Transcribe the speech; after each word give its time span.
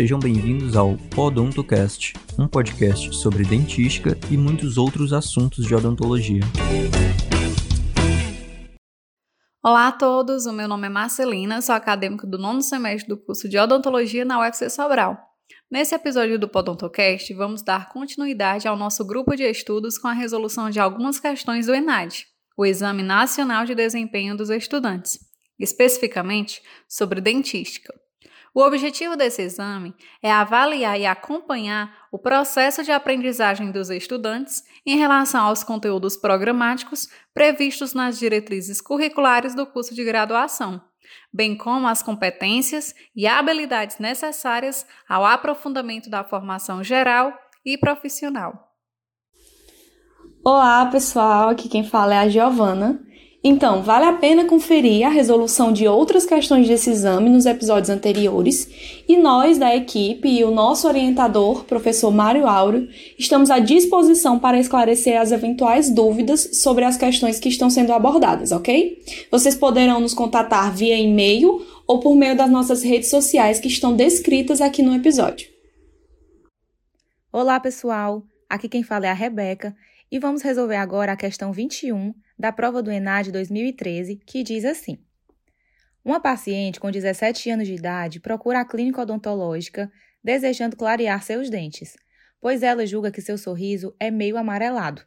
Sejam 0.00 0.18
bem-vindos 0.18 0.76
ao 0.76 0.96
Podontocast, 1.14 2.14
um 2.38 2.48
podcast 2.48 3.14
sobre 3.14 3.44
dentística 3.44 4.16
e 4.30 4.36
muitos 4.38 4.78
outros 4.78 5.12
assuntos 5.12 5.66
de 5.66 5.74
odontologia. 5.74 6.40
Olá 9.62 9.88
a 9.88 9.92
todos, 9.92 10.46
o 10.46 10.54
meu 10.54 10.66
nome 10.66 10.86
é 10.86 10.88
Marcelina, 10.88 11.60
sou 11.60 11.74
acadêmica 11.74 12.26
do 12.26 12.38
nono 12.38 12.62
semestre 12.62 13.10
do 13.10 13.18
curso 13.18 13.46
de 13.46 13.58
odontologia 13.58 14.24
na 14.24 14.40
UFC 14.40 14.70
Sobral. 14.70 15.18
Nesse 15.70 15.94
episódio 15.94 16.38
do 16.38 16.48
Podontocast, 16.48 17.34
vamos 17.34 17.60
dar 17.62 17.90
continuidade 17.90 18.66
ao 18.66 18.78
nosso 18.78 19.04
grupo 19.04 19.36
de 19.36 19.42
estudos 19.42 19.98
com 19.98 20.08
a 20.08 20.14
resolução 20.14 20.70
de 20.70 20.80
algumas 20.80 21.20
questões 21.20 21.66
do 21.66 21.74
ENAD, 21.74 22.24
o 22.56 22.64
Exame 22.64 23.02
Nacional 23.02 23.66
de 23.66 23.74
Desempenho 23.74 24.34
dos 24.34 24.48
Estudantes, 24.48 25.18
especificamente 25.58 26.62
sobre 26.88 27.20
dentística. 27.20 27.92
O 28.52 28.62
objetivo 28.62 29.16
desse 29.16 29.42
exame 29.42 29.94
é 30.20 30.30
avaliar 30.30 30.98
e 30.98 31.06
acompanhar 31.06 32.08
o 32.10 32.18
processo 32.18 32.82
de 32.82 32.90
aprendizagem 32.90 33.70
dos 33.70 33.90
estudantes 33.90 34.64
em 34.84 34.96
relação 34.96 35.46
aos 35.46 35.62
conteúdos 35.62 36.16
programáticos 36.16 37.08
previstos 37.32 37.94
nas 37.94 38.18
diretrizes 38.18 38.80
curriculares 38.80 39.54
do 39.54 39.64
curso 39.66 39.94
de 39.94 40.04
graduação, 40.04 40.80
bem 41.32 41.56
como 41.56 41.86
as 41.86 42.02
competências 42.02 42.92
e 43.14 43.24
habilidades 43.24 43.98
necessárias 44.00 44.84
ao 45.08 45.24
aprofundamento 45.24 46.10
da 46.10 46.24
formação 46.24 46.82
geral 46.82 47.32
e 47.64 47.78
profissional. 47.78 48.68
Olá, 50.44 50.86
pessoal. 50.86 51.50
Aqui 51.50 51.68
quem 51.68 51.84
fala 51.84 52.14
é 52.14 52.18
a 52.18 52.28
Giovana 52.28 53.00
então, 53.42 53.82
vale 53.82 54.04
a 54.04 54.12
pena 54.12 54.44
conferir 54.44 55.06
a 55.06 55.08
resolução 55.08 55.72
de 55.72 55.88
outras 55.88 56.26
questões 56.26 56.68
desse 56.68 56.90
exame 56.90 57.30
nos 57.30 57.46
episódios 57.46 57.88
anteriores, 57.88 58.68
e 59.08 59.16
nós 59.16 59.56
da 59.56 59.74
equipe 59.74 60.28
e 60.28 60.44
o 60.44 60.50
nosso 60.50 60.86
orientador, 60.86 61.64
professor 61.64 62.10
Mário 62.10 62.46
Áureo, 62.46 62.86
estamos 63.18 63.50
à 63.50 63.58
disposição 63.58 64.38
para 64.38 64.60
esclarecer 64.60 65.18
as 65.18 65.32
eventuais 65.32 65.88
dúvidas 65.88 66.50
sobre 66.60 66.84
as 66.84 66.98
questões 66.98 67.40
que 67.40 67.48
estão 67.48 67.70
sendo 67.70 67.94
abordadas, 67.94 68.52
ok? 68.52 69.02
Vocês 69.30 69.54
poderão 69.54 70.00
nos 70.00 70.12
contatar 70.12 70.70
via 70.74 70.98
e-mail 70.98 71.64
ou 71.86 71.98
por 71.98 72.14
meio 72.14 72.36
das 72.36 72.50
nossas 72.50 72.82
redes 72.82 73.08
sociais 73.08 73.58
que 73.58 73.68
estão 73.68 73.96
descritas 73.96 74.60
aqui 74.60 74.82
no 74.82 74.94
episódio. 74.94 75.48
Olá, 77.32 77.58
pessoal! 77.58 78.22
Aqui 78.50 78.68
quem 78.68 78.82
fala 78.82 79.06
é 79.06 79.08
a 79.10 79.14
Rebeca 79.14 79.74
e 80.12 80.18
vamos 80.18 80.42
resolver 80.42 80.76
agora 80.76 81.12
a 81.12 81.16
questão 81.16 81.52
21 81.52 82.12
da 82.40 82.50
prova 82.50 82.82
do 82.82 82.90
ENAD 82.90 83.30
2013, 83.30 84.16
que 84.16 84.42
diz 84.42 84.64
assim: 84.64 84.96
Uma 86.02 86.18
paciente 86.18 86.80
com 86.80 86.90
17 86.90 87.50
anos 87.50 87.68
de 87.68 87.74
idade 87.74 88.18
procura 88.18 88.60
a 88.60 88.64
clínica 88.64 89.02
odontológica 89.02 89.92
desejando 90.24 90.74
clarear 90.74 91.22
seus 91.22 91.50
dentes, 91.50 91.96
pois 92.40 92.62
ela 92.62 92.86
julga 92.86 93.10
que 93.10 93.20
seu 93.20 93.36
sorriso 93.36 93.94
é 94.00 94.10
meio 94.10 94.38
amarelado. 94.38 95.02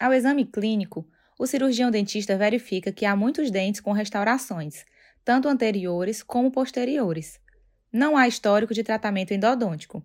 Ao 0.00 0.12
exame 0.12 0.44
clínico, 0.44 1.08
o 1.38 1.46
cirurgião 1.46 1.92
dentista 1.92 2.36
verifica 2.36 2.90
que 2.90 3.06
há 3.06 3.14
muitos 3.14 3.52
dentes 3.52 3.80
com 3.80 3.92
restaurações, 3.92 4.84
tanto 5.24 5.48
anteriores 5.48 6.24
como 6.24 6.50
posteriores. 6.50 7.38
Não 7.92 8.16
há 8.16 8.26
histórico 8.26 8.74
de 8.74 8.82
tratamento 8.82 9.32
endodôntico. 9.32 10.04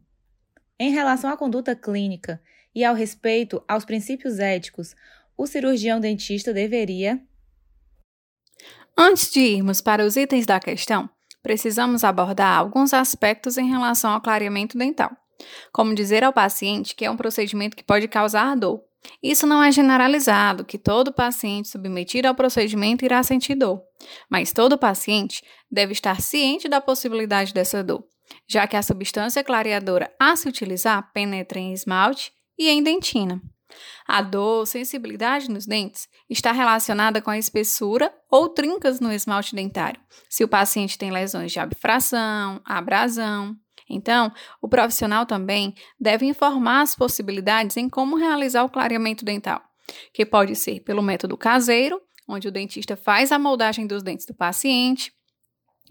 Em 0.80 0.92
relação 0.92 1.32
à 1.32 1.38
conduta 1.38 1.76
clínica 1.76 2.40
e 2.76 2.84
ao 2.86 2.94
respeito 2.94 3.64
aos 3.68 3.86
princípios 3.86 4.38
éticos, 4.38 4.96
o 5.38 5.48
cirurgião 5.48 6.00
dentista 6.00 6.54
deveria. 6.54 7.22
Antes 8.98 9.32
de 9.32 9.40
irmos 9.40 9.82
para 9.82 10.06
os 10.06 10.16
itens 10.16 10.46
da 10.46 10.60
questão, 10.60 11.10
precisamos 11.42 12.04
abordar 12.04 12.58
alguns 12.58 12.94
aspectos 12.94 13.58
em 13.58 13.70
relação 13.70 14.12
ao 14.12 14.22
clareamento 14.22 14.78
dental, 14.78 15.12
como 15.72 15.96
dizer 15.96 16.24
ao 16.24 16.32
paciente 16.32 16.96
que 16.96 17.06
é 17.06 17.12
um 17.12 17.18
procedimento 17.18 17.76
que 17.76 17.84
pode 17.84 18.08
causar 18.08 18.56
dor. 18.56 18.82
Isso 19.22 19.46
não 19.46 19.62
é 19.62 19.72
generalizado, 19.72 20.64
que 20.64 20.78
todo 20.78 21.12
paciente 21.12 21.68
submetido 21.68 22.28
ao 22.28 22.36
procedimento 22.36 23.04
irá 23.04 23.22
sentir 23.22 23.56
dor, 23.56 23.82
mas 24.30 24.54
todo 24.54 24.78
paciente 24.78 25.44
deve 25.70 25.92
estar 25.92 26.22
ciente 26.22 26.70
da 26.70 26.80
possibilidade 26.80 27.54
dessa 27.54 27.84
dor, 27.84 28.06
já 28.48 28.66
que 28.66 28.78
a 28.78 28.84
substância 28.84 29.44
clareadora 29.44 30.14
a 30.20 30.36
se 30.36 30.48
utilizar 30.48 31.12
penetra 31.12 31.60
em 31.60 31.74
esmalte 31.74 32.32
e 32.58 32.70
em 32.70 32.82
dentina. 32.82 33.42
A 34.08 34.22
dor, 34.22 34.66
sensibilidade 34.66 35.50
nos 35.50 35.66
dentes 35.66 36.08
está 36.30 36.52
relacionada 36.52 37.22
com 37.22 37.30
a 37.30 37.38
espessura 37.38 38.14
ou 38.30 38.50
trincas 38.50 39.00
no 39.00 39.12
esmalte 39.12 39.56
dentário, 39.56 40.00
se 40.30 40.44
o 40.44 40.48
paciente 40.48 40.98
tem 40.98 41.12
lesões 41.12 41.52
de 41.52 41.60
abfração, 41.60 42.62
abrasão. 42.66 43.56
Então, 43.90 44.32
o 44.62 44.68
profissional 44.68 45.26
também 45.26 45.74
deve 46.00 46.26
informar 46.26 46.82
as 46.82 46.96
possibilidades 46.96 47.78
em 47.78 47.90
como 47.90 48.16
realizar 48.16 48.64
o 48.64 48.70
clareamento 48.70 49.24
dental, 49.24 49.62
que 50.14 50.26
pode 50.26 50.56
ser 50.56 50.80
pelo 50.82 51.02
método 51.02 51.38
caseiro, 51.38 52.02
onde 52.28 52.48
o 52.48 52.52
dentista 52.52 52.96
faz 52.96 53.32
a 53.32 53.40
moldagem 53.40 53.86
dos 53.86 54.02
dentes 54.02 54.26
do 54.26 54.34
paciente, 54.34 55.12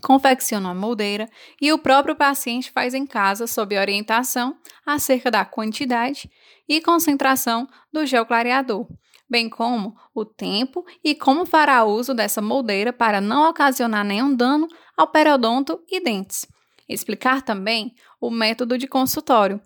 confecciona 0.03 0.71
a 0.71 0.75
moldeira 0.75 1.29
e 1.61 1.73
o 1.73 1.79
próprio 1.79 2.17
paciente 2.17 2.71
faz 2.71 2.93
em 2.93 3.07
casa 3.07 3.47
sob 3.47 3.79
orientação 3.79 4.57
acerca 4.85 5.31
da 5.31 5.45
quantidade 5.45 6.31
e 6.69 6.81
concentração 6.81 7.69
do 7.93 8.05
gel 8.05 8.27
clareador, 8.27 8.87
bem 9.31 9.49
como 9.49 9.97
o 10.15 10.25
tempo 10.25 10.85
e 11.03 11.15
como 11.15 11.47
fará 11.47 11.85
uso 11.85 12.13
dessa 12.13 12.43
moldeira 12.43 12.93
para 12.93 13.21
não 13.21 13.49
ocasionar 13.49 14.05
nenhum 14.05 14.35
dano 14.35 14.69
ao 14.97 15.07
periodonto 15.07 15.81
e 15.89 16.03
dentes. 16.03 16.47
Explicar 16.89 17.43
também 17.43 17.95
o 18.21 18.31
método 18.31 18.77
de 18.77 18.87
consultório, 18.87 19.61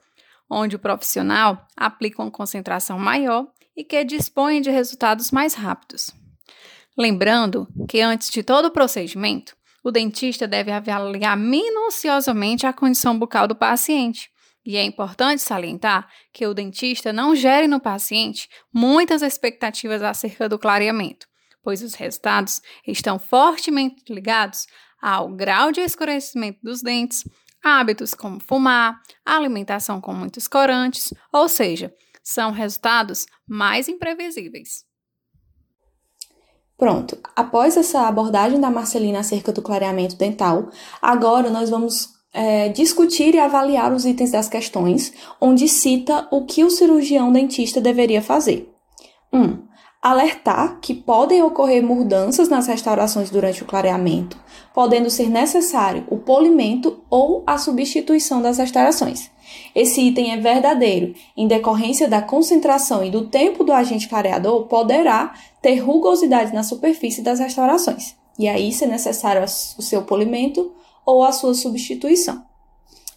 onde 0.48 0.76
o 0.76 0.78
profissional 0.78 1.66
aplica 1.76 2.22
uma 2.22 2.30
concentração 2.30 2.98
maior 2.98 3.48
e 3.76 3.82
que 3.82 4.04
dispõe 4.04 4.60
de 4.60 4.70
resultados 4.70 5.30
mais 5.30 5.54
rápidos. 5.54 6.14
Lembrando 6.96 7.66
que 7.88 8.00
antes 8.00 8.30
de 8.30 8.42
todo 8.42 8.66
o 8.66 8.70
procedimento, 8.70 9.55
o 9.86 9.92
dentista 9.92 10.48
deve 10.48 10.72
avaliar 10.72 11.36
minuciosamente 11.36 12.66
a 12.66 12.72
condição 12.72 13.16
bucal 13.16 13.46
do 13.46 13.54
paciente. 13.54 14.28
E 14.64 14.76
é 14.76 14.82
importante 14.82 15.40
salientar 15.40 16.08
que 16.32 16.44
o 16.44 16.52
dentista 16.52 17.12
não 17.12 17.36
gere 17.36 17.68
no 17.68 17.78
paciente 17.78 18.48
muitas 18.74 19.22
expectativas 19.22 20.02
acerca 20.02 20.48
do 20.48 20.58
clareamento, 20.58 21.28
pois 21.62 21.82
os 21.82 21.94
resultados 21.94 22.60
estão 22.84 23.16
fortemente 23.16 24.12
ligados 24.12 24.66
ao 25.00 25.28
grau 25.28 25.70
de 25.70 25.82
escurecimento 25.82 26.58
dos 26.64 26.82
dentes, 26.82 27.22
hábitos 27.62 28.12
como 28.12 28.40
fumar, 28.40 29.00
alimentação 29.24 30.00
com 30.00 30.12
muitos 30.12 30.48
corantes, 30.48 31.14
ou 31.32 31.48
seja, 31.48 31.94
são 32.24 32.50
resultados 32.50 33.24
mais 33.46 33.86
imprevisíveis. 33.86 34.84
Pronto, 36.78 37.18
após 37.34 37.76
essa 37.76 38.06
abordagem 38.06 38.60
da 38.60 38.70
Marcelina 38.70 39.20
acerca 39.20 39.50
do 39.50 39.62
clareamento 39.62 40.16
dental, 40.16 40.68
agora 41.00 41.48
nós 41.48 41.70
vamos 41.70 42.10
é, 42.34 42.68
discutir 42.68 43.34
e 43.34 43.38
avaliar 43.38 43.92
os 43.94 44.04
itens 44.04 44.32
das 44.32 44.48
questões, 44.48 45.12
onde 45.40 45.68
cita 45.68 46.28
o 46.30 46.44
que 46.44 46.62
o 46.64 46.70
cirurgião 46.70 47.32
dentista 47.32 47.80
deveria 47.80 48.20
fazer. 48.20 48.70
1. 49.32 49.40
Um, 49.40 49.66
alertar 50.06 50.78
que 50.80 50.94
podem 50.94 51.42
ocorrer 51.42 51.82
mudanças 51.82 52.48
nas 52.48 52.68
restaurações 52.68 53.28
durante 53.28 53.64
o 53.64 53.66
clareamento, 53.66 54.38
podendo 54.72 55.10
ser 55.10 55.28
necessário 55.28 56.04
o 56.08 56.16
polimento 56.16 57.02
ou 57.10 57.42
a 57.44 57.58
substituição 57.58 58.40
das 58.40 58.58
restaurações. 58.58 59.28
Esse 59.74 60.00
item 60.00 60.32
é 60.32 60.36
verdadeiro, 60.36 61.12
em 61.36 61.48
decorrência 61.48 62.06
da 62.06 62.22
concentração 62.22 63.04
e 63.04 63.10
do 63.10 63.26
tempo 63.26 63.64
do 63.64 63.72
agente 63.72 64.08
clareador, 64.08 64.66
poderá 64.66 65.34
ter 65.60 65.78
rugosidade 65.78 66.54
na 66.54 66.62
superfície 66.62 67.20
das 67.20 67.40
restaurações, 67.40 68.14
e 68.38 68.46
aí 68.46 68.72
se 68.72 68.84
é 68.84 68.86
necessário 68.86 69.42
o 69.42 69.82
seu 69.82 70.02
polimento 70.02 70.72
ou 71.04 71.24
a 71.24 71.32
sua 71.32 71.52
substituição. 71.52 72.44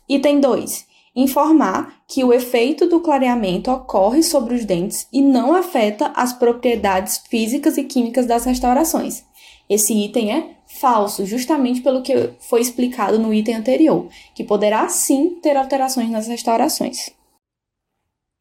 Item 0.07 0.39
2. 0.39 0.88
Informar 1.19 2.01
que 2.07 2.23
o 2.23 2.31
efeito 2.31 2.87
do 2.87 3.01
clareamento 3.01 3.69
ocorre 3.69 4.23
sobre 4.23 4.55
os 4.55 4.63
dentes 4.63 5.05
e 5.11 5.21
não 5.21 5.53
afeta 5.53 6.13
as 6.15 6.31
propriedades 6.31 7.17
físicas 7.29 7.77
e 7.77 7.83
químicas 7.83 8.25
das 8.25 8.45
restaurações. 8.45 9.25
Esse 9.69 9.93
item 9.93 10.31
é 10.31 10.55
falso, 10.79 11.25
justamente 11.25 11.81
pelo 11.81 12.01
que 12.01 12.13
foi 12.39 12.61
explicado 12.61 13.19
no 13.19 13.33
item 13.33 13.55
anterior, 13.55 14.07
que 14.33 14.45
poderá 14.45 14.87
sim 14.87 15.41
ter 15.41 15.57
alterações 15.57 16.09
nas 16.09 16.25
restaurações. 16.25 17.09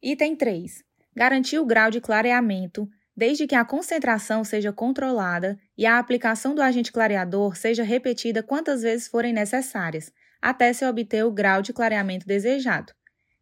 Item 0.01 0.37
3. 0.37 0.81
Garantir 1.13 1.59
o 1.59 1.65
grau 1.65 1.91
de 1.91 1.99
clareamento, 1.99 2.87
desde 3.13 3.45
que 3.45 3.55
a 3.55 3.65
concentração 3.65 4.45
seja 4.45 4.71
controlada 4.71 5.59
e 5.77 5.85
a 5.85 5.99
aplicação 5.99 6.55
do 6.55 6.61
agente 6.61 6.93
clareador 6.93 7.57
seja 7.57 7.83
repetida 7.83 8.41
quantas 8.41 8.83
vezes 8.83 9.09
forem 9.09 9.33
necessárias, 9.33 10.13
até 10.41 10.71
se 10.73 10.85
obter 10.85 11.25
o 11.25 11.31
grau 11.31 11.61
de 11.61 11.73
clareamento 11.73 12.25
desejado. 12.25 12.93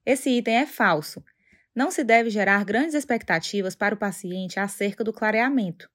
Esse 0.06 0.30
item 0.30 0.56
é 0.56 0.66
falso. 0.66 1.24
Não 1.76 1.92
se 1.92 2.04
deve 2.04 2.30
gerar 2.30 2.64
grandes 2.66 2.96
expectativas 2.96 3.76
para 3.76 3.94
o 3.94 3.98
paciente 3.98 4.60
acerca 4.60 5.04
do 5.04 5.14
clareamento. 5.14 5.90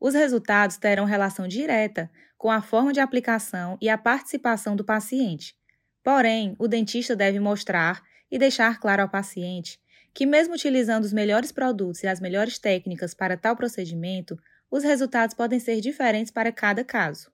Os 0.00 0.14
resultados 0.14 0.78
terão 0.78 1.04
relação 1.04 1.46
direta 1.46 2.10
com 2.38 2.50
a 2.50 2.62
forma 2.62 2.92
de 2.92 3.00
aplicação 3.00 3.78
e 3.80 3.88
a 3.88 3.98
participação 3.98 4.74
do 4.74 4.84
paciente. 4.84 5.54
Porém, 6.02 6.56
o 6.58 6.66
dentista 6.66 7.14
deve 7.14 7.38
mostrar 7.38 8.02
e 8.30 8.38
deixar 8.38 8.80
claro 8.80 9.02
ao 9.02 9.08
paciente 9.08 9.78
que, 10.14 10.26
mesmo 10.26 10.54
utilizando 10.54 11.04
os 11.04 11.12
melhores 11.12 11.52
produtos 11.52 12.02
e 12.02 12.06
as 12.06 12.20
melhores 12.20 12.58
técnicas 12.58 13.14
para 13.14 13.36
tal 13.36 13.56
procedimento, 13.56 14.38
os 14.70 14.82
resultados 14.82 15.34
podem 15.34 15.60
ser 15.60 15.80
diferentes 15.80 16.32
para 16.32 16.50
cada 16.50 16.84
caso. 16.84 17.30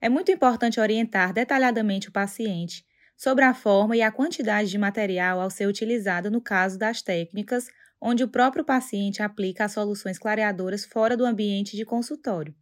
É 0.00 0.08
muito 0.08 0.32
importante 0.32 0.80
orientar 0.80 1.32
detalhadamente 1.32 2.08
o 2.08 2.12
paciente 2.12 2.84
sobre 3.16 3.44
a 3.44 3.52
forma 3.52 3.96
e 3.96 4.02
a 4.02 4.10
quantidade 4.10 4.70
de 4.70 4.78
material 4.78 5.40
ao 5.40 5.50
ser 5.50 5.66
utilizado 5.66 6.30
no 6.30 6.40
caso 6.40 6.78
das 6.78 7.02
técnicas 7.02 7.68
onde 8.00 8.24
o 8.24 8.28
próprio 8.28 8.64
paciente 8.64 9.22
aplica 9.22 9.64
as 9.64 9.72
soluções 9.72 10.18
clareadoras 10.18 10.86
fora 10.86 11.16
do 11.16 11.26
ambiente 11.26 11.76
de 11.76 11.84
consultório, 11.84 12.54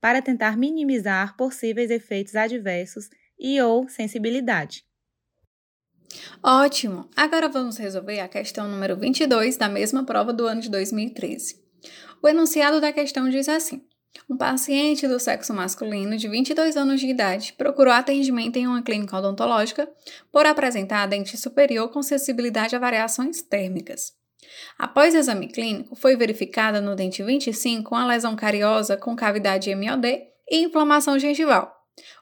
para 0.00 0.22
tentar 0.22 0.56
minimizar 0.56 1.36
possíveis 1.36 1.90
efeitos 1.90 2.36
adversos 2.36 3.10
e 3.38 3.60
ou 3.60 3.88
sensibilidade. 3.88 4.84
Ótimo! 6.40 7.10
Agora 7.16 7.48
vamos 7.48 7.76
resolver 7.76 8.20
a 8.20 8.28
questão 8.28 8.68
número 8.68 8.96
22 8.96 9.56
da 9.56 9.68
mesma 9.68 10.06
prova 10.06 10.32
do 10.32 10.46
ano 10.46 10.60
de 10.60 10.70
2013. 10.70 11.60
O 12.22 12.28
enunciado 12.28 12.80
da 12.80 12.92
questão 12.92 13.28
diz 13.28 13.48
assim: 13.48 13.85
um 14.28 14.36
paciente 14.36 15.06
do 15.06 15.18
sexo 15.18 15.52
masculino 15.54 16.16
de 16.16 16.28
22 16.28 16.76
anos 16.76 17.00
de 17.00 17.08
idade 17.08 17.52
procurou 17.52 17.92
atendimento 17.92 18.56
em 18.56 18.66
uma 18.66 18.82
clínica 18.82 19.16
odontológica 19.16 19.88
por 20.32 20.46
apresentar 20.46 21.06
dente 21.06 21.36
superior 21.36 21.88
com 21.90 22.02
sensibilidade 22.02 22.74
a 22.74 22.78
variações 22.78 23.42
térmicas. 23.42 24.12
Após 24.78 25.14
exame 25.14 25.48
clínico, 25.48 25.96
foi 25.96 26.16
verificada 26.16 26.80
no 26.80 26.94
dente 26.94 27.22
25 27.22 27.94
uma 27.94 28.06
lesão 28.06 28.36
cariosa 28.36 28.96
com 28.96 29.16
cavidade 29.16 29.74
MOD 29.74 30.06
e 30.50 30.62
inflamação 30.62 31.18
gengival. 31.18 31.76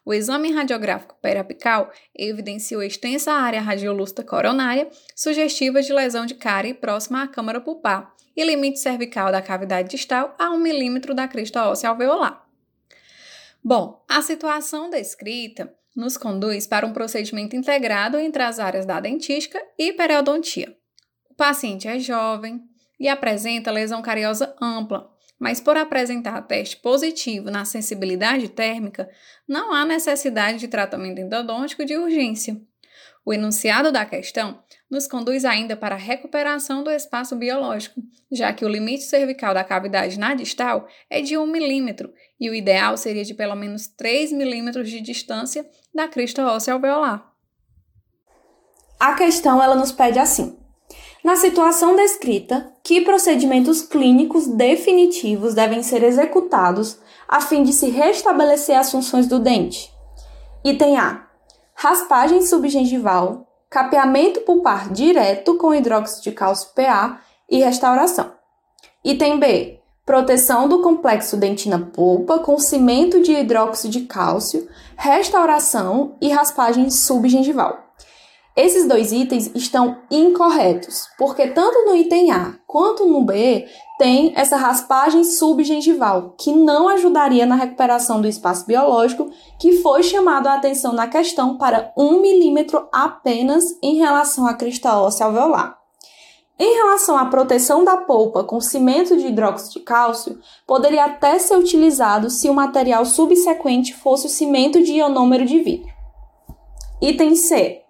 O 0.05 0.14
exame 0.14 0.52
radiográfico 0.52 1.17
periapical 1.20 1.91
evidenciou 2.14 2.82
extensa 2.82 3.32
área 3.32 3.61
radiolúcida 3.61 4.23
coronária, 4.23 4.88
sugestiva 5.17 5.82
de 5.82 5.93
lesão 5.93 6.26
de 6.26 6.35
cárie 6.35 6.75
próxima 6.75 7.25
à 7.25 7.29
câmara 7.29 7.61
pulpar, 7.61 8.13
e 8.36 8.44
limite 8.44 8.78
cervical 8.78 9.31
da 9.31 9.42
cavidade 9.42 9.90
distal 9.90 10.34
a 10.38 10.50
1 10.50 10.58
milímetro 10.58 11.14
da 11.14 11.28
crista 11.28 11.69
óssea 11.69 11.90
alveolar. 11.90 12.44
Bom, 13.62 14.04
a 14.08 14.20
situação 14.20 14.90
descrita 14.90 15.75
nos 15.96 16.16
conduz 16.16 16.66
para 16.66 16.86
um 16.86 16.92
procedimento 16.92 17.54
integrado 17.54 18.19
entre 18.19 18.42
as 18.42 18.58
áreas 18.58 18.84
da 18.84 19.00
dentística 19.00 19.62
e 19.78 19.92
periodontia. 19.92 20.76
O 21.31 21.34
paciente 21.34 21.88
é 21.88 21.98
jovem 21.98 22.62
e 22.98 23.08
apresenta 23.08 23.70
lesão 23.70 24.02
cariosa 24.02 24.54
ampla, 24.60 25.10
mas 25.38 25.60
por 25.60 25.76
apresentar 25.76 26.42
teste 26.42 26.76
positivo 26.76 27.50
na 27.50 27.64
sensibilidade 27.64 28.48
térmica, 28.48 29.08
não 29.46 29.72
há 29.72 29.84
necessidade 29.84 30.58
de 30.58 30.69
tratamento 30.69 31.20
endodôntico 31.20 31.84
de 31.84 31.96
urgência. 31.96 32.60
O 33.25 33.32
enunciado 33.32 33.90
da 33.90 34.04
questão 34.04 34.62
nos 34.94 35.06
conduz 35.06 35.44
ainda 35.44 35.76
para 35.76 35.96
a 35.96 35.99
recuperação 35.99 36.82
do 36.82 36.91
espaço 36.91 37.37
biológico, 37.37 38.00
já 38.31 38.52
que 38.52 38.64
o 38.64 38.69
limite 38.69 39.02
cervical 39.02 39.52
da 39.52 39.64
cavidade 39.64 40.19
na 40.19 40.35
distal 40.35 40.87
é 41.11 41.20
de 41.20 41.37
1 41.37 41.46
milímetro 41.46 42.12
e 42.41 42.49
o 42.49 42.55
ideal 42.55 42.96
seria 42.96 43.25
de 43.25 43.35
pelo 43.35 43.55
menos 43.55 43.88
3 43.88 44.32
milímetros 44.32 44.88
de 44.88 45.00
distância 45.00 45.69
da 45.94 46.08
crista 46.08 46.46
óssea 46.46 46.73
alveolar. 46.73 47.31
A 48.99 49.14
questão 49.14 49.62
ela 49.62 49.75
nos 49.75 49.93
pede 49.93 50.19
assim: 50.19 50.56
na 51.23 51.37
situação 51.37 51.96
descrita, 51.96 52.73
que 52.82 53.00
procedimentos 53.00 53.82
clínicos 53.82 54.46
definitivos 54.46 55.55
devem 55.55 55.82
ser 55.82 56.02
executados 56.02 56.99
a 57.29 57.41
fim 57.41 57.62
de 57.62 57.73
se 57.73 57.91
restabelecer 57.91 58.79
as 58.79 58.91
funções 58.91 59.26
do 59.26 59.38
dente? 59.38 59.93
Item 60.64 60.96
A 60.96 61.25
raspagem 61.75 62.41
subgengival, 62.41 63.46
capeamento 63.74 64.42
pulpar 64.42 64.92
direto 64.92 65.56
com 65.56 65.74
hidróxido 65.74 66.22
de 66.22 66.30
cálcio 66.30 66.68
PA 66.76 67.20
e 67.50 67.58
restauração. 67.58 68.30
Item 69.04 69.40
B. 69.40 69.80
Proteção 70.06 70.68
do 70.68 70.80
complexo 70.80 71.36
dentina-polpa 71.36 72.38
com 72.38 72.56
cimento 72.56 73.20
de 73.20 73.32
hidróxido 73.32 73.90
de 73.90 74.02
cálcio, 74.02 74.68
restauração 74.96 76.16
e 76.20 76.30
raspagem 76.30 76.88
subgengival. 76.88 77.82
Esses 78.56 78.86
dois 78.86 79.10
itens 79.10 79.50
estão 79.56 79.98
incorretos, 80.08 81.08
porque 81.18 81.48
tanto 81.48 81.84
no 81.84 81.96
item 81.96 82.30
A 82.30 82.54
quanto 82.68 83.04
no 83.06 83.24
B 83.24 83.66
tem 83.99 84.32
essa 84.35 84.56
raspagem 84.56 85.23
subgengival, 85.23 86.35
que 86.37 86.52
não 86.52 86.88
ajudaria 86.88 87.46
na 87.46 87.55
recuperação 87.55 88.20
do 88.20 88.26
espaço 88.26 88.67
biológico, 88.67 89.31
que 89.58 89.81
foi 89.82 90.02
chamado 90.02 90.49
a 90.49 90.55
atenção 90.55 90.93
na 90.93 91.06
questão 91.06 91.56
para 91.56 91.93
1 91.96 92.20
milímetro 92.20 92.88
apenas 92.93 93.64
em 93.82 93.96
relação 93.96 94.46
à 94.46 94.55
crista 94.55 94.99
óssea 94.99 95.26
alveolar. 95.26 95.79
Em 96.58 96.75
relação 96.75 97.17
à 97.17 97.25
proteção 97.26 97.85
da 97.85 97.96
polpa 97.96 98.44
com 98.44 98.61
cimento 98.61 99.17
de 99.17 99.26
hidróxido 99.26 99.75
de 99.75 99.81
cálcio, 99.81 100.38
poderia 100.67 101.05
até 101.06 101.38
ser 101.38 101.56
utilizado 101.56 102.31
se 102.31 102.49
o 102.49 102.55
material 102.55 103.05
subsequente 103.05 103.93
fosse 103.93 104.26
o 104.26 104.31
cimento 104.31 104.82
de 104.82 104.93
ionômero 104.93 105.44
de 105.44 105.61
vidro. 105.61 105.93
Item 107.00 107.35
C 107.35 107.81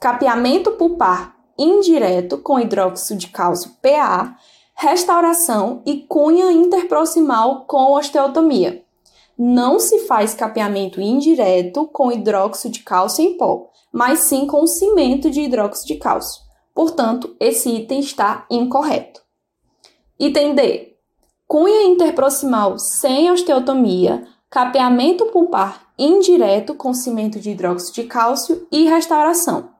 capeamento 0.00 0.72
pulpar 0.72 1.34
indireto 1.58 2.38
com 2.38 2.58
hidróxido 2.58 3.18
de 3.18 3.26
cálcio 3.28 3.72
PA, 3.82 4.36
restauração 4.80 5.82
e 5.84 6.02
cunha 6.02 6.52
interproximal 6.52 7.64
com 7.66 7.94
osteotomia. 7.94 8.84
Não 9.36 9.80
se 9.80 10.06
faz 10.06 10.34
capeamento 10.34 11.00
indireto 11.00 11.88
com 11.88 12.12
hidróxido 12.12 12.74
de 12.74 12.84
cálcio 12.84 13.24
em 13.24 13.36
pó, 13.36 13.70
mas 13.92 14.20
sim 14.20 14.46
com 14.46 14.64
cimento 14.68 15.30
de 15.30 15.40
hidróxido 15.40 15.88
de 15.88 15.94
cálcio. 15.96 16.42
Portanto, 16.72 17.34
esse 17.40 17.68
item 17.68 17.98
está 17.98 18.46
incorreto. 18.48 19.20
Item 20.16 20.54
D. 20.54 20.94
Cunha 21.48 21.82
interproximal 21.82 22.78
sem 22.78 23.32
osteotomia, 23.32 24.28
capeamento 24.48 25.26
pulpar 25.26 25.88
indireto 25.98 26.74
com 26.74 26.94
cimento 26.94 27.40
de 27.40 27.50
hidróxido 27.50 27.94
de 27.94 28.04
cálcio 28.04 28.68
e 28.70 28.84
restauração. 28.84 29.70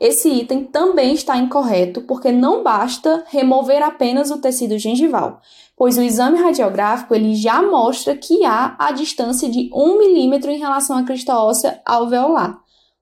Esse 0.00 0.28
item 0.28 0.64
também 0.64 1.12
está 1.12 1.36
incorreto 1.36 2.02
porque 2.02 2.30
não 2.30 2.62
basta 2.62 3.24
remover 3.28 3.82
apenas 3.82 4.30
o 4.30 4.40
tecido 4.40 4.78
gengival, 4.78 5.40
pois 5.76 5.98
o 5.98 6.02
exame 6.02 6.38
radiográfico 6.38 7.14
ele 7.14 7.34
já 7.34 7.60
mostra 7.60 8.16
que 8.16 8.44
há 8.44 8.76
a 8.78 8.92
distância 8.92 9.50
de 9.50 9.68
1 9.72 9.98
milímetro 9.98 10.50
em 10.50 10.58
relação 10.58 10.96
à 10.96 11.02
crista 11.02 11.36
óssea 11.36 11.80
alveolar. 11.84 12.60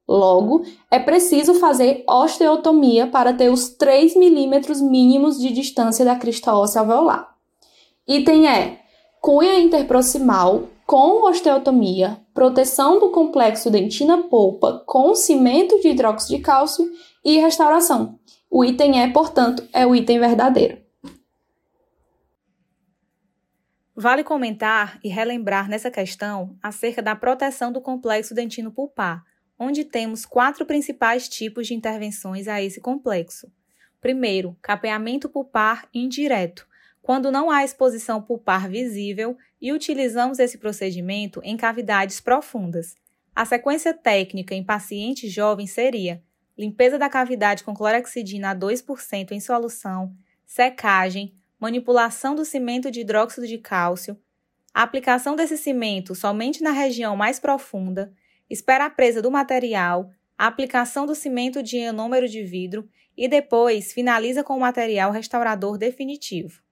Logo, 0.08 0.64
é 0.90 0.98
preciso 0.98 1.54
fazer 1.54 2.04
osteotomia 2.08 3.08
para 3.08 3.34
ter 3.34 3.50
os 3.50 3.70
3 3.70 4.16
milímetros 4.16 4.80
mínimos 4.80 5.38
de 5.38 5.50
distância 5.50 6.04
da 6.04 6.14
crista 6.16 6.54
óssea 6.56 6.80
alveolar. 6.80 7.34
Item 8.06 8.46
E. 8.46 8.78
Cunha 9.20 9.58
interproximal 9.58 10.62
com 10.86 11.28
osteotomia, 11.28 12.20
proteção 12.32 13.00
do 13.00 13.10
complexo 13.10 13.68
dentina-polpa 13.68 14.84
com 14.86 15.14
cimento 15.16 15.80
de 15.80 15.88
hidróxido 15.88 16.36
de 16.36 16.42
cálcio 16.42 16.88
e 17.24 17.38
restauração. 17.38 18.20
O 18.48 18.64
item 18.64 19.02
E, 19.02 19.12
portanto, 19.12 19.68
é 19.72 19.84
o 19.84 19.96
item 19.96 20.20
verdadeiro. 20.20 20.80
Vale 23.96 24.22
comentar 24.22 25.00
e 25.02 25.08
relembrar 25.08 25.68
nessa 25.68 25.90
questão 25.90 26.56
acerca 26.62 27.02
da 27.02 27.16
proteção 27.16 27.72
do 27.72 27.80
complexo 27.80 28.34
dentino-pulpar, 28.34 29.24
onde 29.58 29.84
temos 29.84 30.24
quatro 30.24 30.64
principais 30.64 31.28
tipos 31.28 31.66
de 31.66 31.74
intervenções 31.74 32.46
a 32.46 32.62
esse 32.62 32.80
complexo. 32.80 33.50
Primeiro, 34.00 34.56
capeamento 34.62 35.28
pulpar 35.28 35.88
indireto, 35.92 36.66
quando 37.06 37.30
não 37.30 37.48
há 37.48 37.62
exposição 37.62 38.20
pulpar 38.20 38.68
visível 38.68 39.38
e 39.60 39.72
utilizamos 39.72 40.40
esse 40.40 40.58
procedimento 40.58 41.40
em 41.44 41.56
cavidades 41.56 42.18
profundas. 42.18 42.96
A 43.32 43.44
sequência 43.44 43.94
técnica 43.94 44.56
em 44.56 44.64
paciente 44.64 45.28
jovem 45.28 45.68
seria 45.68 46.20
limpeza 46.58 46.98
da 46.98 47.08
cavidade 47.08 47.62
com 47.62 47.72
clorexidina 47.72 48.50
a 48.50 48.56
2% 48.56 49.30
em 49.30 49.38
solução, 49.38 50.16
secagem, 50.44 51.32
manipulação 51.60 52.34
do 52.34 52.44
cimento 52.44 52.90
de 52.90 53.02
hidróxido 53.02 53.46
de 53.46 53.58
cálcio, 53.58 54.18
aplicação 54.74 55.36
desse 55.36 55.56
cimento 55.56 56.12
somente 56.12 56.60
na 56.60 56.72
região 56.72 57.16
mais 57.16 57.38
profunda, 57.38 58.12
espera 58.50 58.86
a 58.86 58.90
presa 58.90 59.22
do 59.22 59.30
material, 59.30 60.10
aplicação 60.36 61.06
do 61.06 61.14
cimento 61.14 61.62
de 61.62 61.76
ionômero 61.76 62.26
de 62.26 62.42
vidro 62.42 62.88
e 63.16 63.28
depois 63.28 63.92
finaliza 63.92 64.42
com 64.42 64.56
o 64.56 64.60
material 64.60 65.12
restaurador 65.12 65.78
definitivo. 65.78 66.65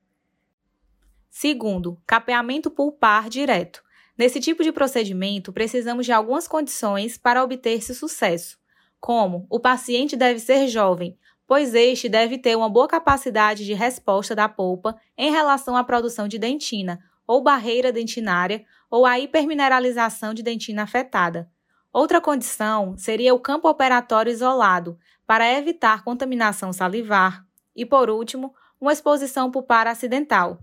Segundo, 1.36 2.00
capeamento 2.06 2.70
pulpar 2.70 3.28
direto. 3.28 3.82
Nesse 4.16 4.38
tipo 4.38 4.62
de 4.62 4.70
procedimento, 4.70 5.52
precisamos 5.52 6.06
de 6.06 6.12
algumas 6.12 6.46
condições 6.46 7.18
para 7.18 7.42
obter-se 7.42 7.92
sucesso, 7.92 8.56
como 9.00 9.44
o 9.50 9.58
paciente 9.58 10.16
deve 10.16 10.38
ser 10.38 10.68
jovem, 10.68 11.18
pois 11.44 11.74
este 11.74 12.08
deve 12.08 12.38
ter 12.38 12.56
uma 12.56 12.68
boa 12.68 12.86
capacidade 12.86 13.64
de 13.64 13.74
resposta 13.74 14.32
da 14.32 14.48
polpa 14.48 14.96
em 15.18 15.32
relação 15.32 15.76
à 15.76 15.82
produção 15.82 16.28
de 16.28 16.38
dentina, 16.38 17.00
ou 17.26 17.42
barreira 17.42 17.90
dentinária, 17.90 18.64
ou 18.88 19.04
à 19.04 19.18
hipermineralização 19.18 20.34
de 20.34 20.42
dentina 20.42 20.84
afetada. 20.84 21.50
Outra 21.92 22.20
condição 22.20 22.96
seria 22.96 23.34
o 23.34 23.40
campo 23.40 23.68
operatório 23.68 24.30
isolado, 24.30 24.96
para 25.26 25.52
evitar 25.52 26.04
contaminação 26.04 26.72
salivar. 26.72 27.44
E, 27.74 27.84
por 27.84 28.08
último, 28.08 28.54
uma 28.80 28.92
exposição 28.92 29.50
pulpar 29.50 29.88
acidental. 29.88 30.60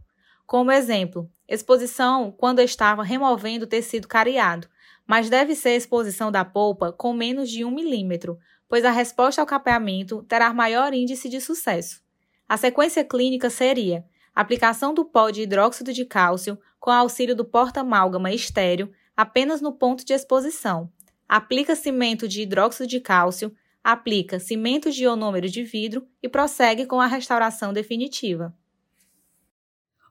Como 0.52 0.70
exemplo, 0.70 1.32
exposição 1.48 2.30
quando 2.30 2.60
estava 2.60 3.04
removendo 3.04 3.66
tecido 3.66 4.06
cariado, 4.06 4.68
mas 5.08 5.30
deve 5.30 5.56
ser 5.56 5.78
exposição 5.78 6.30
da 6.30 6.44
polpa 6.44 6.92
com 6.92 7.14
menos 7.14 7.50
de 7.50 7.64
1 7.64 7.72
milímetro, 7.72 8.38
pois 8.68 8.84
a 8.84 8.92
resposta 8.92 9.40
ao 9.40 9.48
capeamento 9.48 10.24
terá 10.24 10.54
maior 10.54 10.94
índice 10.94 11.30
de 11.30 11.40
sucesso. 11.40 12.02
A 12.50 12.58
sequência 12.58 13.02
clínica 13.02 13.50
seria 13.50 14.04
aplicação 14.36 14.94
do 14.94 15.06
pó 15.06 15.30
de 15.30 15.42
hidróxido 15.42 15.94
de 15.94 16.04
cálcio 16.04 16.60
com 16.82 16.92
auxílio 16.92 17.34
do 17.34 17.46
porta-amálgama 17.46 18.34
estéreo 18.34 18.92
apenas 19.16 19.62
no 19.62 19.72
ponto 19.72 20.04
de 20.04 20.12
exposição. 20.12 20.92
Aplica 21.30 21.78
cimento 21.78 22.28
de 22.28 22.42
hidróxido 22.42 22.88
de 22.88 23.00
cálcio, 23.00 23.56
aplica 23.82 24.38
cimento 24.38 24.92
de 24.92 25.04
ionômero 25.06 25.48
de 25.48 25.64
vidro 25.64 26.06
e 26.22 26.28
prossegue 26.28 26.86
com 26.86 27.00
a 27.00 27.08
restauração 27.08 27.72
definitiva. 27.72 28.54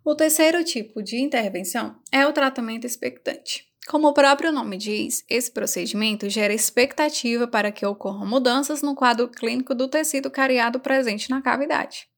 O 0.03 0.15
terceiro 0.15 0.65
tipo 0.65 1.03
de 1.03 1.21
intervenção 1.21 1.95
é 2.11 2.27
o 2.27 2.33
tratamento 2.33 2.87
expectante. 2.87 3.67
Como 3.87 4.09
o 4.09 4.15
próprio 4.15 4.51
nome 4.51 4.79
diz, 4.79 5.23
esse 5.29 5.51
procedimento 5.51 6.27
gera 6.29 6.55
expectativa 6.55 7.47
para 7.47 7.71
que 7.71 7.85
ocorram 7.85 8.27
mudanças 8.27 8.81
no 8.81 8.95
quadro 8.95 9.29
clínico 9.29 9.75
do 9.75 9.89
tecido 9.89 10.31
cariado 10.31 10.81
presente 10.81 11.29
na 11.29 11.43
cavidade. 11.43 12.09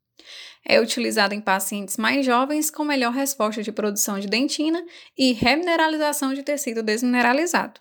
É 0.64 0.80
utilizado 0.80 1.34
em 1.34 1.40
pacientes 1.40 1.96
mais 1.96 2.24
jovens 2.24 2.70
com 2.70 2.84
melhor 2.84 3.12
resposta 3.12 3.64
de 3.64 3.72
produção 3.72 4.20
de 4.20 4.28
dentina 4.28 4.84
e 5.18 5.32
remineralização 5.32 6.32
de 6.34 6.44
tecido 6.44 6.84
desmineralizado. 6.84 7.80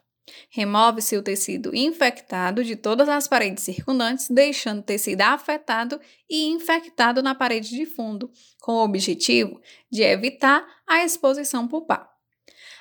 Remove-se 0.50 1.18
o 1.18 1.24
tecido 1.24 1.76
infectado 1.76 2.64
de 2.64 2.76
todas 2.76 3.10
as 3.10 3.28
paredes 3.28 3.64
circundantes, 3.64 4.28
deixando 4.30 4.80
o 4.80 4.84
tecido 4.84 5.22
afetado 5.22 6.00
e 6.30 6.46
infectado 6.50 7.24
na 7.24 7.34
parede 7.34 7.70
de 7.70 7.86
fundo, 7.86 8.30
com 8.60 8.74
o 8.74 8.84
objetivo 8.84 9.62
de 9.92 10.04
evitar 10.04 10.66
a 10.88 11.04
exposição 11.04 11.68
pulpar. 11.68 12.10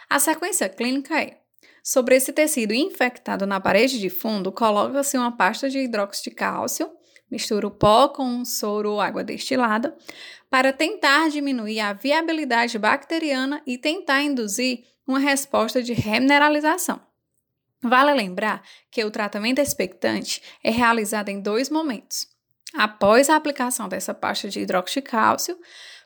A 0.09 0.19
sequência 0.19 0.69
clínica 0.69 1.21
é: 1.21 1.41
sobre 1.83 2.17
esse 2.17 2.33
tecido 2.33 2.75
infectado 2.75 3.47
na 3.47 3.61
parede 3.61 3.99
de 3.99 4.11
fundo, 4.11 4.53
coloca-se 4.53 5.17
uma 5.17 5.37
pasta 5.37 5.69
de 5.69 5.79
hidróxido 5.79 6.31
de 6.31 6.37
cálcio, 6.37 6.91
mistura 7.31 7.67
o 7.67 7.71
pó 7.71 8.09
com 8.09 8.45
soro 8.45 8.93
ou 8.93 9.01
água 9.01 9.25
destilada, 9.25 9.97
para 10.51 10.73
tentar 10.73 11.31
diminuir 11.31 11.81
a 11.81 11.93
viabilidade 11.93 12.79
bacteriana 12.79 13.63
e 13.67 13.79
tentar 13.79 14.23
induzir 14.23 14.85
uma 15.07 15.19
resposta 15.19 15.83
de 15.83 15.93
remineralização. 15.93 17.10
Vale 17.83 18.13
lembrar 18.13 18.63
que 18.91 19.05
o 19.05 19.11
tratamento 19.11 19.61
expectante 19.61 20.43
é 20.63 20.71
realizado 20.71 21.31
em 21.31 21.41
dois 21.41 21.71
momentos. 21.71 22.27
Após 22.75 23.29
a 23.29 23.37
aplicação 23.37 23.89
dessa 23.89 24.15
pasta 24.15 24.49
de 24.49 24.61
hidróxido 24.61 25.05
de 25.05 25.11
cálcio, 25.11 25.59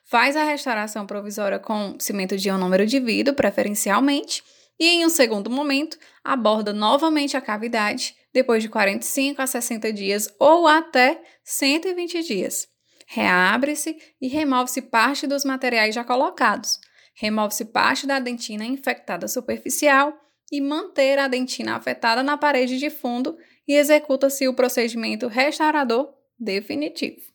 faz 0.04 0.36
a 0.36 0.44
restauração 0.44 1.06
provisória 1.06 1.58
com 1.58 1.96
cimento 1.98 2.36
de 2.36 2.48
ionômero 2.48 2.86
de 2.86 3.00
vidro, 3.00 3.34
preferencialmente, 3.34 4.42
e 4.78 4.86
em 4.86 5.06
um 5.06 5.08
segundo 5.08 5.50
momento, 5.50 5.98
aborda 6.22 6.72
novamente 6.72 7.36
a 7.36 7.40
cavidade 7.40 8.14
depois 8.32 8.62
de 8.62 8.68
45 8.68 9.40
a 9.40 9.46
60 9.46 9.92
dias 9.92 10.28
ou 10.38 10.66
até 10.66 11.22
120 11.44 12.22
dias. 12.22 12.68
Reabre-se 13.06 13.96
e 14.20 14.28
remove-se 14.28 14.82
parte 14.82 15.26
dos 15.26 15.44
materiais 15.44 15.94
já 15.94 16.02
colocados. 16.02 16.80
Remove-se 17.14 17.66
parte 17.66 18.06
da 18.06 18.18
dentina 18.18 18.64
infectada 18.64 19.28
superficial 19.28 20.23
e 20.50 20.60
manter 20.60 21.18
a 21.18 21.28
dentina 21.28 21.76
afetada 21.76 22.22
na 22.22 22.36
parede 22.36 22.78
de 22.78 22.90
fundo 22.90 23.36
e 23.66 23.74
executa-se 23.74 24.46
o 24.46 24.54
procedimento 24.54 25.26
restaurador 25.26 26.12
definitivo. 26.38 27.32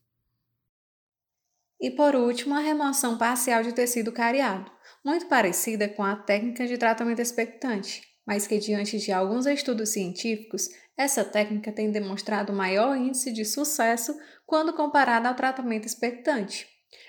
E 1.81 1.89
por 1.91 2.15
último, 2.15 2.55
a 2.55 2.59
remoção 2.59 3.17
parcial 3.17 3.63
de 3.63 3.73
tecido 3.73 4.11
cariado, 4.11 4.69
muito 5.03 5.27
parecida 5.27 5.87
com 5.87 6.03
a 6.03 6.15
técnica 6.15 6.67
de 6.67 6.77
tratamento 6.77 7.21
expectante, 7.21 8.01
mas 8.25 8.45
que 8.45 8.57
diante 8.57 8.97
de 8.97 9.11
alguns 9.11 9.45
estudos 9.45 9.89
científicos, 9.89 10.67
essa 10.97 11.23
técnica 11.23 11.71
tem 11.71 11.89
demonstrado 11.89 12.51
maior 12.51 12.97
índice 12.97 13.31
de 13.31 13.45
sucesso 13.45 14.13
quando 14.45 14.73
comparada 14.73 15.29
ao 15.29 15.35
tratamento 15.35 15.85
expectante. 15.85 16.67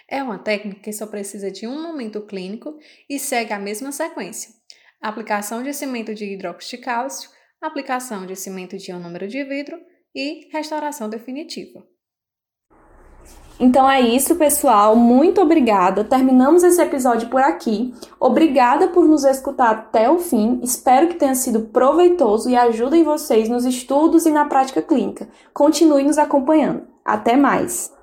É 0.09 0.23
uma 0.23 0.39
técnica 0.39 0.81
que 0.81 0.93
só 0.93 1.07
precisa 1.07 1.51
de 1.51 1.67
um 1.67 1.83
momento 1.83 2.25
clínico 2.25 2.79
e 3.09 3.19
segue 3.19 3.53
a 3.53 3.59
mesma 3.59 3.91
sequência 3.91 4.60
aplicação 5.01 5.63
de 5.63 5.73
cimento 5.73 6.15
de 6.15 6.25
hidróxido 6.25 6.79
de 6.79 6.85
cálcio, 6.85 7.31
aplicação 7.61 8.27
de 8.27 8.37
cimento 8.37 8.77
de 8.77 8.91
ionômero 8.91 9.29
de 9.29 9.43
vidro 9.45 9.77
e 10.15 10.49
restauração 10.53 11.09
definitiva. 11.09 11.83
Então 13.61 13.89
é 13.89 14.01
isso, 14.01 14.37
pessoal. 14.37 14.97
Muito 14.97 15.39
obrigada. 15.39 16.03
Terminamos 16.03 16.63
esse 16.63 16.81
episódio 16.81 17.29
por 17.29 17.43
aqui. 17.43 17.93
Obrigada 18.19 18.89
por 18.89 19.07
nos 19.07 19.23
escutar 19.23 19.71
até 19.71 20.11
o 20.11 20.19
fim. 20.19 20.59
Espero 20.63 21.09
que 21.09 21.17
tenha 21.17 21.35
sido 21.35 21.67
proveitoso 21.67 22.49
e 22.49 22.57
ajudem 22.57 23.05
vocês 23.05 23.51
nos 23.51 23.67
estudos 23.67 24.25
e 24.25 24.31
na 24.31 24.47
prática 24.47 24.81
clínica. 24.81 25.29
Continue 25.53 26.05
nos 26.05 26.17
acompanhando. 26.17 26.89
Até 27.05 27.37
mais! 27.37 28.00